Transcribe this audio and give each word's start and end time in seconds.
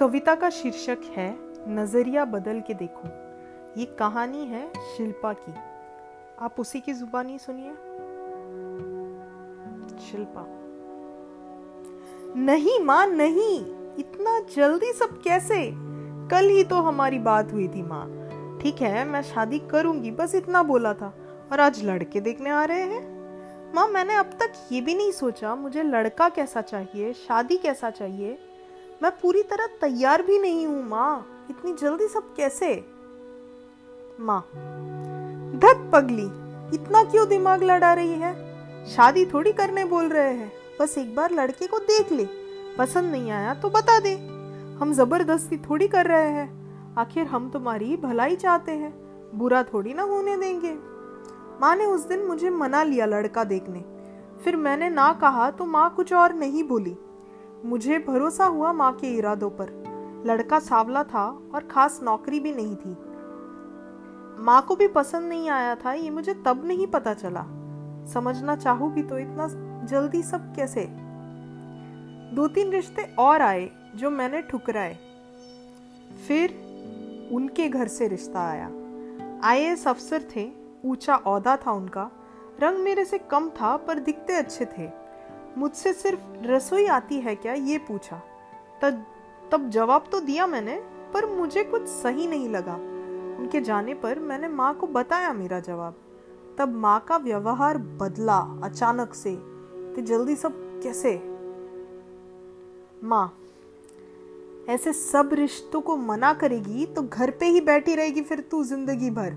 कविता 0.00 0.34
का 0.34 0.50
शीर्षक 0.50 0.98
है, 1.04 1.36
नज़रिया 1.68 2.24
बदल 2.24 2.60
के 2.60 2.74
देखो। 2.74 3.08
ये 3.80 3.84
कहानी 3.86 4.44
है 4.44 4.72
शिल्पा 4.96 5.32
की। 5.32 5.54
आप 6.40 6.54
उसी 6.58 6.80
की 6.80 6.92
जुबानी 6.92 7.38
सुनिए। 7.38 7.70
शिल्पा। 9.98 10.44
नहीं 12.40 12.80
माँ, 12.80 13.06
नहीं। 13.06 13.60
इतना 13.98 14.40
जल्दी 14.40 14.92
सब 14.92 15.22
कैसे? 15.22 15.70
कल 16.28 16.48
ही 16.48 16.64
तो 16.64 16.76
हमारी 16.76 17.18
बात 17.18 17.52
हुई 17.52 17.68
थी 17.68 17.82
माँ। 17.82 18.06
ठीक 18.62 18.76
है, 18.80 19.04
मैं 19.04 19.22
शादी 19.22 19.58
करूँगी, 19.58 20.10
बस 20.10 20.34
इतना 20.34 20.62
बोला 20.62 20.94
था। 20.94 21.14
और 21.52 21.60
आज 21.60 21.84
लड़के 21.84 22.20
देखने 22.20 22.50
आ 22.50 22.64
रहे 22.64 22.82
हैं। 22.82 23.20
माँ, 23.74 23.88
मैंने 23.88 24.14
अब 24.14 24.26
तक 24.26 24.52
ये 24.72 24.80
भी 24.80 24.94
नहीं 24.94 25.12
सोचा, 25.12 25.54
मुझे 25.54 25.82
लड़का 25.82 26.28
कैसा 26.28 26.60
चाहिए, 26.60 27.12
शादी 27.12 27.56
कैसा 27.56 27.90
चाहिए? 27.90 28.38
मैं 29.00 29.10
पूरी 29.12 29.42
तरह 29.42 29.66
तैयार 29.80 30.22
भी 30.22 30.38
नहीं 30.38 30.66
हूँ, 30.66 30.88
माँ। 30.88 31.46
इतनी 31.50 31.72
जल्दी 31.72 32.08
सब 32.08 32.34
कैसे? 32.36 32.74
माँ, 34.20 34.40
धत 35.60 35.90
पगली, 35.92 36.26
इतना 36.74 37.02
क्यों 37.04 37.28
दिमाग 37.28 37.62
लड़ा 37.62 37.92
रही 37.94 38.12
है? 38.12 38.34
शादी 38.86 39.24
थोड़ी 39.26 39.52
करने 39.52 39.84
बोल 39.84 40.08
रहे 40.08 40.34
हैं। 40.34 40.52
बस 40.80 40.98
एक 40.98 41.14
बार 41.16 41.32
लड़के 41.32 41.66
को 41.66 41.78
देख 41.78 42.12
ले। 42.12 42.26
पसंद 42.78 43.12
नहीं 43.12 43.30
आया 43.30 43.54
तो 43.54 43.70
बता 43.70 43.98
दे। 44.00 44.14
हम 44.80 44.92
ज़बरदस्ती 44.92 45.56
थोड़ी 45.58 45.88
कर 45.88 46.06
रहे 46.06 46.28
हैं। 46.28 46.94
आखिर 46.98 47.26
हम 47.26 47.50
तुम्हारी 47.50 47.96
भलाई 47.96 48.36
चाहते 48.36 48.72
हैं। 48.72 48.92
बुरा 49.34 49.62
थोड़ी 49.62 49.94
ना 49.94 50.02
होने 50.02 50.36
देंगे। 50.36 50.72
माँ 51.60 51.74
ने 51.76 51.84
उस 51.84 52.06
दिन 52.06 52.20
मुझे 52.20 52.50
मना 52.50 52.82
लिया 52.82 53.06
लड़का 53.06 53.44
देखने। 53.44 53.84
फिर 54.44 54.56
मैंने 54.56 54.88
ना 54.88 55.12
कहा 55.12 55.50
तो 55.50 55.64
माँ 55.66 55.92
कुछ 55.96 56.12
और 56.12 56.34
नहीं 56.34 56.64
बोली। 56.64 56.96
मुझे 57.64 57.98
भरोसा 57.98 58.46
हुआ 58.46 58.72
माँ 58.72 58.92
के 58.92 59.06
इरादों 59.06 59.50
पर। 59.50 59.80
लड़का 60.26 60.58
सावला 60.58 61.04
था 61.04 61.42
और 61.54 61.68
खास 61.70 62.00
नौकरी 62.02 62.40
भी 62.40 62.52
नहीं 62.52 62.76
थी। 62.76 62.96
माँ 64.42 64.62
को 64.62 64.76
भी 64.76 64.88
पसंद 64.88 65.28
नहीं 65.28 65.48
आया 65.48 65.74
था, 65.74 65.92
ये 65.92 66.10
मुझे 66.10 66.34
तब 66.34 66.62
नहीं 66.64 66.86
पता 66.86 67.14
चला। 67.14 67.46
समझना 68.06 68.56
चाहूँगी 68.56 69.02
तो 69.02 69.18
इतना 69.18 69.48
जल्दी 69.86 70.22
सब 70.22 70.54
कैसे? 70.54 70.86
दो 72.36 72.48
तीन 72.48 72.70
रिश्ते 72.70 73.14
और 73.18 73.42
आए 73.42 73.70
जो 73.94 74.10
मैंने 74.10 74.42
ठुकराए। 74.42 74.98
फिर 76.28 76.50
उनके 77.32 77.68
घर 77.68 77.88
से 77.88 78.08
रिश्ता 78.08 78.40
आया। 78.40 78.70
आए 79.44 79.76
अफसर 79.86 80.22
थे, 80.36 80.52
ऊँचा 80.84 81.16
औदा 81.16 81.56
था 81.56 81.72
उनका। 81.72 82.10
रंग 82.60 82.78
मेरे 82.78 83.04
से 83.04 83.18
कम 83.18 83.50
था, 83.50 83.76
पर 83.76 83.98
दिखते 83.98 84.32
अच्छे 84.32 84.64
थे। 84.64 84.99
मुझसे 85.58 85.92
सिर्फ़ 85.92 86.46
रसोई 86.46 86.86
आती 86.88 87.20
है 87.20 87.34
क्या? 87.34 87.52
ये 87.52 87.78
पूछा। 87.78 88.20
तब 88.82 89.04
तब 89.52 89.68
जवाब 89.70 90.04
तो 90.12 90.20
दिया 90.20 90.46
मैंने, 90.46 90.76
पर 91.14 91.26
मुझे 91.28 91.64
कुछ 91.64 91.86
सही 91.88 92.26
नहीं 92.26 92.48
लगा। 92.48 92.74
उनके 92.74 93.60
जाने 93.60 93.94
पर 93.94 94.18
मैंने 94.20 94.48
माँ 94.48 94.74
को 94.74 94.86
बताया 94.88 95.32
मेरा 95.32 95.60
जवाब। 95.60 95.94
तब 96.58 96.74
माँ 96.76 96.98
का 97.00 97.16
व्यवहार 97.16 97.78
बदला 97.78 98.38
अचानक 98.64 99.14
से 99.14 99.34
तो 99.94 100.02
जल्दी 100.02 100.36
सब 100.36 100.54
कैसे? 100.82 101.14
माँ, 103.04 103.32
ऐसे 104.68 104.92
सब 104.92 105.30
रिश्तों 105.32 105.80
को 105.80 105.96
मना 105.96 106.32
करेगी 106.34 106.86
तो 106.86 107.02
घर 107.02 107.30
पे 107.30 107.46
ही 107.46 107.60
बैठी 107.60 107.94
रहेगी 107.94 108.22
फिर 108.22 108.40
तू 108.40 108.62
ज़िंदगी 108.64 109.10
भर। 109.10 109.32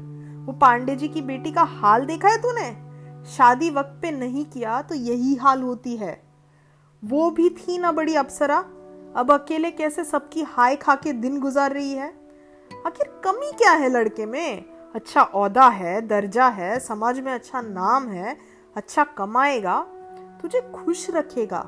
वो 0.46 0.54
पांडे 0.54 0.96
जी 0.96 1.08
की 1.08 1.22
बेटी 1.24 1.52
का 1.52 1.64
हाल 1.64 2.06
देखा 2.06 2.30
है 2.30 2.42
तूने? 2.42 2.70
शादी 3.28 3.70
वक्त 3.70 4.00
पे 4.02 4.12
नहीं 4.12 4.46
किया 4.46 4.82
तो 4.82 4.96
यही 4.96 5.36
हाल 5.36 5.62
होती 5.62 5.96
है। 5.98 6.22
वो 7.04 7.30
भी 7.32 7.50
थी 7.50 7.78
ना 7.78 7.92
बड़ी 7.92 8.16
अप्सरा। 8.16 8.58
अब 9.16 9.32
अकेले 9.32 9.72
कैसे 9.72 10.04
सबकी 10.04 10.42
हाय 10.42 10.76
खा 10.76 10.96
के 10.96 11.14
दिन 11.14 11.40
गुजार 11.40 11.72
रही 11.72 11.92
है? 11.92 12.08
आखिर 12.86 13.22
कमी 13.26 13.52
क्या 13.52 13.72
है 13.72 13.90
लड़के 13.90 14.26
में? 14.26 14.66
अच्छा 14.96 15.22
औदा 15.22 15.68
है, 15.68 16.02
दर्जा 16.02 16.48
है, 16.48 16.80
समाज 16.80 17.20
में 17.20 17.32
अच्छा 17.34 17.62
नाम 17.62 18.08
है 18.08 18.38
अच्छा 18.76 19.04
कमाएगा, 19.04 19.80
तुझे 20.42 20.62
खुश 20.62 21.10
रखेगा। 21.10 21.62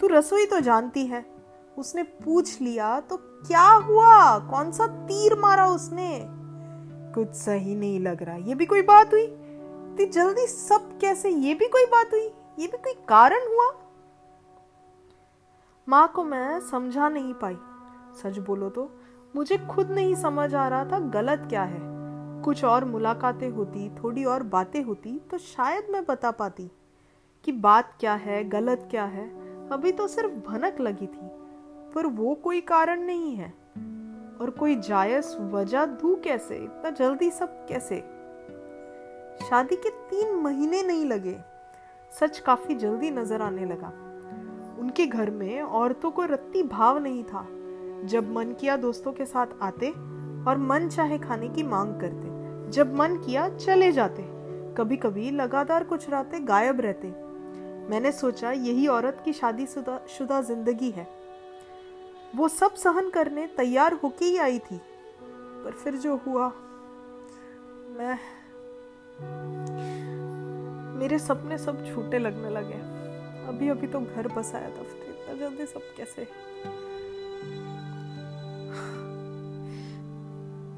तू 0.00 0.06
रसोई 0.06 0.46
तो 0.46 0.60
जानती 0.60 1.06
है। 1.06 1.24
उसने 1.78 2.02
पूछ 2.02 2.60
लिया 2.60 3.00
तो 3.00 3.16
क्या 3.16 3.68
हुआ? 3.68 4.38
कौन 4.38 4.72
सा 4.72 4.86
तीर 4.86 5.38
मारा 5.38 5.66
उसने? 5.66 6.20
कुछ 7.14 7.34
सही 7.34 7.74
नहीं 7.74 8.00
लग 8.00 8.22
रहा। 8.22 8.36
ये 8.36 8.54
भी 8.54 8.66
कोई 8.66 8.82
बात 8.82 9.12
हुई? 9.12 9.26
इतनी 9.96 10.06
जल्दी 10.06 10.46
सब 10.46 10.98
कैसे? 11.00 11.28
ये 11.28 11.54
भी 11.54 11.66
कोई 11.68 11.84
बात 11.84 12.10
हुई? 12.12 12.26
ये 12.58 12.66
भी 12.66 12.76
कोई 12.76 12.92
कारण 13.08 13.46
हुआ? 13.48 13.70
माँ 15.88 16.08
को 16.08 16.24
मैं 16.24 16.60
समझा 16.60 17.08
नहीं 17.08 17.34
पाई। 17.34 17.56
सच 18.22 18.38
बोलो 18.38 18.68
तो 18.70 18.90
मुझे 19.36 19.58
खुद 19.58 19.90
नहीं 19.90 20.14
समझ 20.14 20.54
आ 20.54 20.68
रहा 20.68 20.84
था 20.84 20.98
गलत 20.98 21.46
क्या 21.48 21.62
है। 21.62 21.78
कुछ 22.42 22.64
और 22.64 22.84
मुलाकातें 22.84 23.48
होती, 23.50 23.88
थोड़ी 23.94 24.24
और 24.24 24.42
बातें 24.42 24.82
होती 24.82 25.18
तो 25.30 25.38
शायद 25.38 25.86
मैं 25.90 26.04
बता 26.04 26.30
पाती 26.30 26.70
कि 27.44 27.52
बात 27.52 27.96
क्या 28.00 28.14
है, 28.14 28.44
गलत 28.44 28.88
क्या 28.90 29.04
है। 29.04 29.28
अभी 29.68 29.92
तो 29.92 30.08
सिर्फ़ 30.08 30.32
भनक 30.48 30.80
लगी 30.80 31.06
थी, 31.06 31.28
पर 31.94 32.06
वो 32.06 32.34
कोई 32.34 32.60
कारण 32.60 33.00
नहीं 33.00 33.34
है। 33.36 33.48
और 34.40 34.50
कोई 34.50 34.76
जायज़ 34.76 35.36
वजह 35.36 35.84
दू 35.84 36.14
कैसे? 36.16 36.56
इतना 36.56 36.90
जल्दी 36.90 37.30
सब 37.30 37.66
कैसे? 37.66 38.15
शादी 39.40 39.76
के 39.76 39.90
तीन 40.10 40.34
महीने 40.34 40.82
नहीं 40.82 41.04
लगे। 41.04 41.36
सच 42.12 42.38
काफ़ी 42.38 42.74
जल्दी 42.74 43.10
नज़र 43.10 43.42
आने 43.42 43.64
लगा। 43.64 43.88
उनके 44.80 45.06
घर 45.06 45.30
में 45.30 45.60
औरतों 45.60 46.10
को 46.10 46.24
रत्ती 46.24 46.62
भाव 46.62 46.98
नहीं 46.98 47.22
था। 47.24 47.46
जब 48.04 48.32
मन 48.32 48.52
किया 48.52 48.76
दोस्तों 48.76 49.12
के 49.12 49.24
साथ 49.24 49.46
आते 49.62 49.90
और 50.48 50.58
मन 50.60 50.88
चाहे 50.88 51.18
खाने 51.18 51.48
की 51.48 51.62
मांग 51.62 51.94
करते। 52.00 52.70
जब 52.70 52.94
मन 52.94 53.16
किया 53.16 53.48
चले 53.48 53.92
जाते। 53.92 54.22
कभी 54.78 54.96
कभी 54.96 55.30
लगातार 55.30 55.84
कुछ 55.84 56.08
रातें 56.10 56.46
गायब 56.48 56.80
रहते। 56.80 57.08
मैंने 57.90 58.12
सोचा 58.12 58.52
यही 58.52 58.86
औरत 58.86 59.22
की 59.24 59.32
शादी 59.32 59.66
शुदा 59.66 60.40
ज़िंदगी 60.40 60.90
है। 60.90 61.06
वो 62.36 62.48
सब 62.48 62.74
सहन 62.74 63.10
करने 63.10 63.46
तैयार 63.46 63.92
होके 63.92 64.24
ही 64.24 64.36
आई 64.36 64.58
थी। 64.58 64.80
पर 65.64 65.72
फिर 65.74 65.96
जो 65.96 66.16
हुआ, 66.16 66.48
मैं 67.90 68.18
मेरे 70.98 71.18
सपने 71.18 71.58
सब 71.58 71.86
छूटे 71.86 72.18
लगने 72.18 72.50
लगे। 72.50 72.96
अभी 73.48 73.68
अभी 73.68 73.86
तो 73.86 74.00
घर 74.00 74.28
बसाया 74.28 74.68
था, 74.68 74.82
फिर 74.82 75.10
इतना 75.10 75.34
जल्दी 75.34 75.66
सब 75.66 75.80
कैसे? 75.96 76.28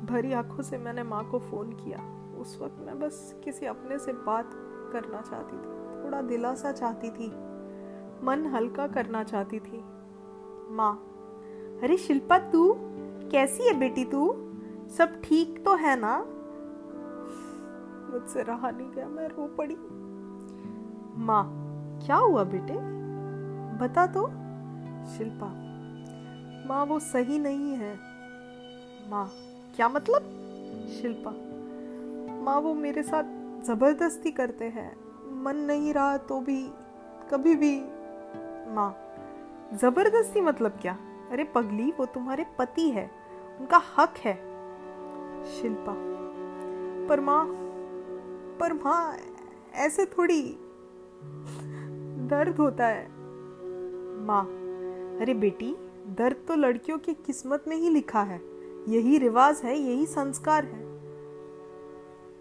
भरी 0.07 0.33
आँखों 0.33 0.63
से 0.63 0.79
मैंने 0.79 1.03
माँ 1.03 1.31
को 1.31 1.39
फ़ोन 1.39 1.73
किया। 1.73 1.99
उस 2.41 2.59
वक्त 2.63 2.77
मैं 2.87 3.01
बस 3.01 3.41
किसी 3.45 3.67
अपने 3.67 3.99
से 3.99 4.13
बात 4.13 4.51
करना 4.93 5.21
चाहती 5.21 5.57
थी। 5.57 6.05
थोड़ा 6.05 6.23
दिलासा 6.23 6.73
चाहती 6.73 7.11
थी। 7.11 7.29
मन 8.25 8.51
हल्का 8.55 8.87
करना 8.87 9.23
चाहती 9.23 9.61
थी। 9.61 9.85
माँ, 10.71 10.95
अरे 11.83 11.97
शिल्पा, 11.97 12.39
तू 12.39 12.77
कैसी 13.31 13.63
है 13.63 13.79
बेटी 13.79 14.05
तू? 14.05 14.35
सब 14.99 15.21
ठीक 15.25 15.65
तो 15.65 15.75
है 15.75 16.01
ना? 16.01 16.27
मुझसे 18.11 18.43
रहा 18.43 18.71
नहीं 18.71 18.91
गया, 18.91 19.09
मैं 19.09 19.29
रो 19.29 19.47
पड़ी। 19.47 19.77
माँ, 21.25 21.45
क्या 22.07 22.17
हुआ 22.17 22.45
बेटे? 22.45 22.75
बता 23.79 24.07
तो। 24.07 24.27
शिल्पा, 25.09 25.47
माँ 26.69 26.85
वो 26.85 26.99
सही 26.99 27.39
नहीं 27.39 27.73
है। 27.73 27.99
माँ, 29.11 29.31
क्या 29.77 29.89
मतलब? 29.89 30.23
शिल्पा, 31.01 31.31
माँ 32.43 32.61
वो 32.61 32.75
मेरे 32.75 33.03
साथ 33.03 33.23
ज़बरदस्ती 33.65 34.31
करते 34.31 34.65
हैं। 34.65 34.97
मन 35.43 35.57
नहीं 35.57 35.95
रहा 35.95 36.17
तो 36.17 36.41
भी, 36.41 36.71
कभी 37.31 37.55
भी। 37.55 37.81
माँ, 38.75 38.97
ज़बरदस्ती 39.75 40.41
मतलब 40.41 40.79
क्या? 40.83 40.99
अरे 41.31 41.45
पगली, 41.45 41.91
वो 41.91 42.07
तुम्हारे 42.07 42.47
पति 42.59 42.91
है, 42.91 43.11
उनका 43.61 43.81
हक 43.99 44.15
है। 44.19 44.35
शिल्पा, 45.45 45.95
पर 47.09 47.21
माँ 47.21 47.68
पर 48.61 48.73
माँ 48.75 49.17
ऐसे 49.77 50.05
थोड़ी 50.09 50.43
दर्द 52.29 52.57
होता 52.57 52.87
है। 52.87 53.07
माँ, 54.27 54.45
अरे 55.21 55.35
बेटी, 55.35 55.75
दर्द 56.19 56.45
तो 56.49 56.55
लड़कियों 56.57 56.99
की 56.99 57.15
किस्मत 57.17 57.65
में 57.69 57.77
ही 57.77 57.91
लिखा 57.91 58.23
है। 58.23 58.41
यही 58.89 59.19
रिवाज 59.19 59.61
है, 59.65 59.79
यही 59.79 60.07
संस्कार 60.07 60.65
है। 60.65 60.87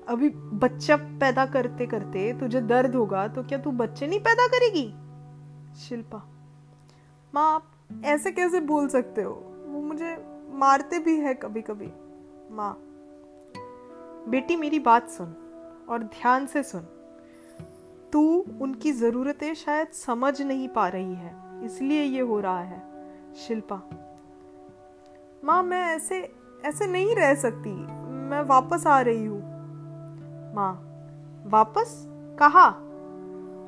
अभी 0.08 0.30
बच्चा 0.60 0.96
पैदा 1.22 1.46
करते 1.46 1.86
करते 1.86 2.32
तुझे 2.40 2.62
दर्द 2.62 2.96
होगा 2.96 3.28
तो 3.28 3.44
क्या 3.44 3.58
तू 3.58 3.72
बच्चे 3.74 4.08
नहीं 4.08 4.20
पैदा 4.20 4.48
करेगी? 4.48 4.86
शिल्पा, 5.80 6.22
माँ, 7.34 7.54
आप 7.56 8.04
ऐसे 8.06 8.32
कैसे 8.32 8.60
बोल 8.62 8.88
सकते 8.88 9.22
हो? 9.22 9.34
वो 9.68 9.82
मुझे 9.82 10.16
मारते 10.54 11.00
भी 11.00 11.16
है 11.18 11.34
कभी 11.34 11.62
कभी 11.62 11.90
माँ, 12.52 12.74
बेटी 14.30 14.56
मेरी 14.56 14.80
बात 14.82 15.10
सुन। 15.10 15.36
और 15.90 16.04
ध्यान 16.04 16.46
से 16.46 16.64
सुन। 16.64 16.82
तू 18.14 18.22
उनकी 18.62 18.92
ज़रूरतें 18.92 19.54
शायद 19.54 19.88
समझ 19.88 20.42
नहीं 20.42 20.68
पा 20.68 20.88
रही 20.88 21.14
है, 21.14 21.66
इसलिए 21.66 22.04
ये 22.04 22.22
हो 22.22 22.40
रहा 22.40 22.60
है। 22.60 22.82
शिल्पा, 23.38 23.82
माँ, 25.44 25.64
मैं 25.64 25.82
ऐसे 25.86 26.20
ऐसे 26.66 26.88
नहीं 26.88 27.16
रह 27.16 27.34
सकती। 27.36 27.72
मैं 28.30 28.42
वापस 28.42 28.88
आ 28.88 29.00
रही 29.02 29.26
हूँ। 29.26 29.42
माँ, 30.56 30.74
वापस? 31.48 32.04
कहा? 32.40 32.68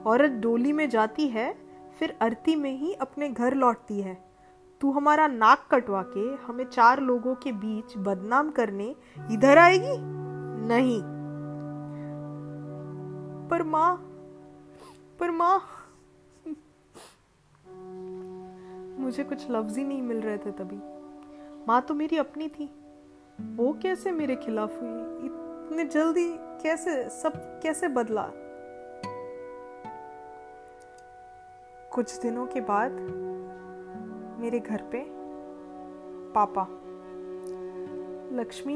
औरत 0.05 0.31
डोली 0.31 0.71
में 0.71 0.89
जाती 0.89 1.27
है, 1.27 1.53
फिर 1.99 2.17
अरती 2.21 2.55
में 2.55 2.71
ही 2.71 2.93
अपने 2.93 3.29
घर 3.29 3.53
लौटती 3.53 4.01
है। 4.01 4.17
तू 4.81 4.91
हमारा 4.91 5.27
नाक 5.27 5.67
कटवा 5.71 6.01
के 6.07 6.27
हमें 6.45 6.63
चार 6.65 6.99
लोगों 6.99 7.35
के 7.35 7.51
बीच 7.51 7.97
बदनाम 7.97 8.49
करने 8.51 8.95
इधर 9.31 9.57
आएगी? 9.57 9.95
नहीं। 10.67 11.01
पर 13.49 13.63
माँ 13.63 13.97
पर 15.19 15.31
माँ। 15.31 15.61
मुझे 18.99 19.23
कुछ 19.23 19.51
लफ्ज 19.51 19.77
ही 19.77 19.83
नहीं 19.83 20.01
मिल 20.01 20.21
रहे 20.21 20.37
थे 20.37 20.51
तभी। 20.51 20.79
माँ 21.67 21.81
तो 21.81 21.93
मेरी 21.93 22.17
अपनी 22.17 22.47
थी। 22.47 22.75
वो 23.55 23.79
कैसे 23.81 24.11
मेरे 24.11 24.35
खिलाफ 24.35 24.81
हुई? 24.81 24.89
इतने 25.25 25.85
जल्दी 25.85 26.35
कैसे, 26.37 27.09
सब 27.09 27.59
कैसे 27.63 27.87
बदला? 27.87 28.31
कुछ 31.91 32.19
दिनों 32.21 32.47
के 32.47 32.61
बाद 32.61 32.91
मेरे 34.39 34.59
घर 34.59 34.81
पे 34.81 35.05
पापा। 36.33 36.67
लक्ष्मी, 38.35 38.75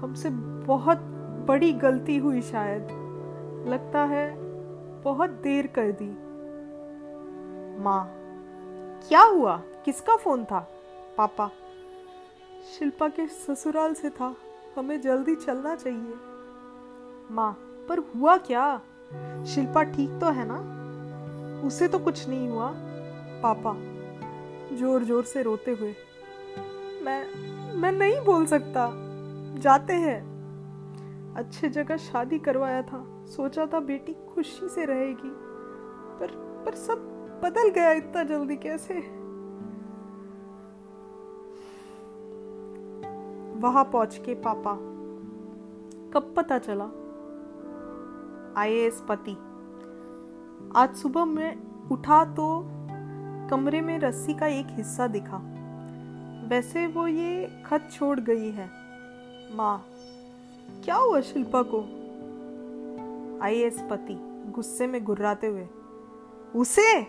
हमसे 0.00 0.30
बहुत 0.66 0.98
बड़ी 1.48 1.72
गलती 1.72 2.18
हुई 2.18 2.42
शायद। 2.42 3.07
लगता 3.66 4.02
है 4.04 4.26
बहुत 5.02 5.30
देर 5.42 5.66
कर 5.78 5.90
दी। 5.92 6.10
माँ, 7.82 8.04
क्या 9.08 9.22
हुआ? 9.22 9.56
किसका 9.84 10.16
फ़ोन 10.16 10.44
था? 10.44 10.58
पापा, 11.18 11.50
शिल्पा 12.68 13.08
के 13.08 13.26
ससुराल 13.26 13.94
से 13.94 14.10
था। 14.10 14.34
हमें 14.76 15.00
जल्दी 15.00 15.34
चलना 15.36 15.74
चाहिए। 15.74 16.14
माँ, 17.30 17.52
पर 17.88 17.98
हुआ 18.14 18.36
क्या? 18.36 18.80
शिल्पा 19.46 19.82
ठीक 19.82 20.18
तो 20.20 20.30
है 20.30 20.44
ना? 20.48 20.58
उसे 21.66 21.88
तो 21.88 21.98
कुछ 21.98 22.28
नहीं 22.28 22.48
हुआ। 22.48 22.72
पापा 23.42 23.74
ज़ोर 24.76 25.04
ज़ोर 25.04 25.24
से 25.24 25.42
रोते 25.42 25.70
हुए, 25.70 25.94
मैं 27.02 27.24
मैं 27.74 27.92
नहीं 27.92 28.20
बोल 28.20 28.46
सकता। 28.46 28.90
जाते 29.60 29.92
हैं। 29.94 30.20
अच्छे 31.36 31.68
जगह 31.68 31.96
शादी 31.96 32.38
करवाया 32.38 32.82
था। 32.82 32.98
सोचा 33.28 33.66
था 33.66 33.80
बेटी 33.80 34.12
खुशी 34.34 34.68
से 34.68 34.84
रहेगी, 34.84 35.30
पर 36.20 36.30
पर 36.66 36.74
सब 36.74 37.06
बदल 37.44 37.68
गया 37.70 37.90
इतना 37.92 38.22
जल्दी 38.22 38.56
कैसे? 38.56 38.94
वहाँ 43.60 43.84
पहुँच 43.84 44.20
के 44.26 44.34
पापा, 44.34 44.74
कब 46.12 46.32
पता 46.36 46.58
चला? 46.58 46.84
आईएएस 48.60 49.02
पति। 49.08 49.36
आज 50.76 50.96
सुबह 50.96 51.24
मैं 51.24 51.54
उठा 51.90 52.24
तो 52.24 52.48
कमरे 53.50 53.80
में 53.80 53.98
रस्सी 53.98 54.34
का 54.34 54.46
एक 54.46 54.66
हिस्सा 54.70 55.06
दिखा। 55.06 55.40
वैसे 56.48 56.86
वो 56.86 57.06
ये 57.06 57.62
खत 57.66 57.88
छोड़ 57.92 58.18
गई 58.20 58.50
है। 58.50 58.70
माँ, 59.56 59.84
क्या 60.84 60.96
हुआ 60.96 61.20
शिल्पा 61.20 61.62
को? 61.62 61.84
आईएएस 63.42 63.82
पति 63.90 64.18
गुस्से 64.50 64.86
में 64.86 65.04
गुर्राते 65.04 65.46
हुए, 65.46 65.68
उसे? 66.56 67.06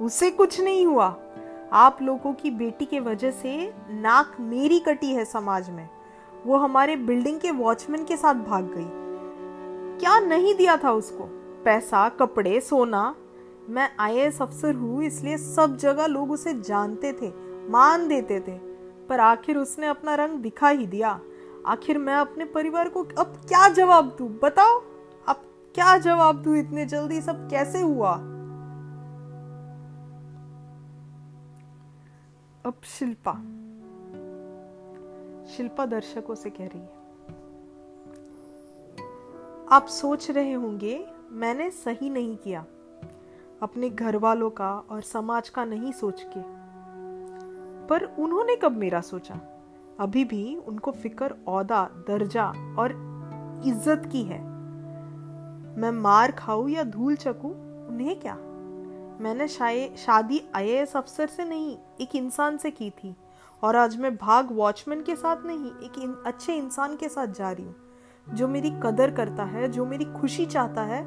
उसे 0.00 0.30
कुछ 0.30 0.60
नहीं 0.60 0.86
हुआ। 0.86 1.16
आप 1.72 1.98
लोगों 2.02 2.32
की 2.32 2.50
बेटी 2.50 2.84
के 2.84 3.00
वजह 3.00 3.30
से 3.30 3.74
नाक 3.90 4.36
मेरी 4.40 4.80
कटी 4.80 5.12
है 5.12 5.24
समाज 5.24 5.70
में। 5.70 5.88
वो 6.46 6.56
हमारे 6.56 6.96
बिल्डिंग 6.96 7.40
के 7.40 7.50
वॉचमैन 7.50 8.04
के 8.04 8.16
साथ 8.16 8.34
भाग 8.34 8.64
गई। 8.64 8.86
क्या 9.98 10.20
नहीं 10.20 10.54
दिया 10.54 10.76
था 10.76 10.92
उसको? 10.92 11.24
पैसा, 11.64 12.08
कपड़े, 12.08 12.60
सोना। 12.60 13.14
मैं 13.68 13.90
आईएएस 14.00 14.42
अफसर 14.42 14.74
हूँ, 14.74 15.02
इसलिए 15.02 15.36
सब 15.36 15.76
जगह 15.76 16.06
लोग 16.06 16.30
उसे 16.30 16.54
जानते 16.60 17.12
थे, 17.12 17.32
मान 17.70 18.08
देते 18.08 18.40
थे। 18.40 18.58
पर 19.08 19.20
आखिर 19.20 19.56
उसने 19.56 19.86
अपना 19.86 20.14
रंग 20.14 20.38
दिखा 20.38 20.68
ही 20.68 20.86
दिया। 20.86 21.20
आखिर 21.66 21.98
मैं 21.98 22.14
अपने 22.14 22.44
परिवार 22.44 22.88
को 22.88 23.02
अब 23.02 23.40
क्या 23.48 23.68
जवाब 23.68 24.16
दू? 24.18 24.28
बताओ। 24.42 24.82
क्या 25.74 25.98
जवाब 25.98 26.42
दू 26.42 26.54
इतने 26.54 26.86
जल्दी? 26.86 27.20
सब 27.20 27.50
कैसे 27.50 27.80
हुआ? 27.80 28.14
अब 32.66 32.74
शिल्पा। 32.84 33.32
शिल्पा 35.46 35.86
दर्शकों 35.86 36.34
से 36.34 36.50
कह 36.50 36.66
रही 36.66 36.80
है। 36.80 37.00
आप 39.72 39.86
सोच 39.86 40.30
रहे 40.30 40.52
होंगे, 40.52 41.06
मैंने 41.30 41.70
सही 41.70 42.10
नहीं 42.10 42.36
किया। 42.36 42.64
अपने 43.62 43.90
घर 43.90 44.16
वालों 44.16 44.50
का 44.50 44.70
और 44.70 45.00
समाज 45.00 45.48
का 45.48 45.64
नहीं 45.64 45.92
सोच 45.92 46.22
के। 46.22 46.40
पर 47.86 48.04
उन्होंने 48.04 48.56
कब 48.56 48.72
मेरा 48.72 49.00
सोचा? 49.00 49.40
अभी 50.00 50.24
भी 50.24 50.56
उनको 50.56 50.90
फ़िक्र, 50.92 51.34
औदा, 51.48 51.90
दर्जा 52.08 52.44
और 52.78 52.92
इज़्ज़त 53.66 54.08
की 54.12 54.22
है। 54.22 54.59
मैं 55.80 55.90
मार 55.90 56.32
खाऊं 56.32 56.68
या 56.68 56.82
धूल 56.84 57.14
चकूं 57.16 57.50
उन्हें 57.88 58.18
क्या? 58.20 58.34
मैंने 59.20 59.46
शादी 59.48 60.42
आईएएस 60.54 60.96
अफसर 60.96 61.26
से 61.26 61.44
नहीं 61.44 61.76
एक 62.00 62.16
इंसान 62.16 62.56
से 62.56 62.70
की 62.70 62.90
थी। 62.90 63.14
और 63.62 63.76
आज 63.76 63.96
मैं 63.96 64.16
भाग 64.16 64.48
वॉचमैन 64.52 65.02
के 65.02 65.16
साथ 65.16 65.36
नहीं 65.44 65.70
एक 65.80 65.98
इन, 65.98 66.12
अच्छे 66.26 66.54
इंसान 66.54 66.96
के 66.96 67.08
साथ 67.08 67.26
जा 67.26 67.50
रही 67.52 67.64
हूँ। 67.64 67.74
जो 68.28 68.48
मेरी 68.48 68.70
कदर 68.82 69.10
करता 69.10 69.44
है 69.44 69.68
जो 69.68 69.84
मेरी 69.84 70.04
खुशी 70.04 70.46
चाहता 70.46 70.82
है 70.82 71.02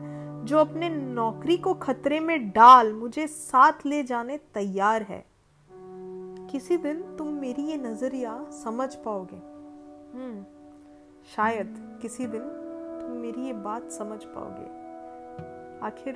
जो 0.45 0.57
अपने 0.57 0.89
नौकरी 0.89 1.57
को 1.57 1.73
खतरे 1.73 2.19
में 2.19 2.49
डाल 2.49 2.93
मुझे 2.93 3.27
साथ 3.27 3.85
ले 3.85 4.03
जाने 4.03 4.37
तैयार 4.53 5.01
है। 5.01 5.25
किसी 6.51 6.77
दिन 6.77 7.01
तुम 7.17 7.27
मेरी 7.27 7.61
ये 7.61 7.77
नज़रिया 7.77 8.45
समझ 8.63 8.95
पाओगे। 8.95 9.37
हम्म 10.17 10.43
शायद 11.35 11.99
किसी 12.01 12.27
दिन 12.27 12.62
तुम 13.03 13.11
मेरी 13.11 13.41
ये 13.41 13.53
बात 13.53 13.91
समझ 13.91 14.23
पाओगे। 14.23 14.83
आखिर 15.85 16.15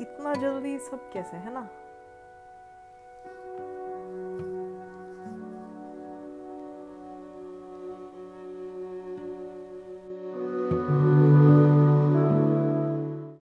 इतना 0.00 0.34
जल्दी 0.34 0.78
सब 0.78 1.12
कैसे 1.12 1.36
है 1.36 1.54
ना? 1.54 1.68